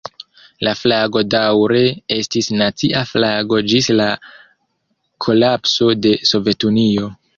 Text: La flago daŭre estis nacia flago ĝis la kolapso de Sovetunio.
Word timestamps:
La 0.67 0.71
flago 0.77 1.21
daŭre 1.33 1.81
estis 2.15 2.49
nacia 2.61 3.03
flago 3.11 3.61
ĝis 3.73 3.91
la 4.01 4.07
kolapso 5.27 5.91
de 6.07 6.15
Sovetunio. 6.33 7.13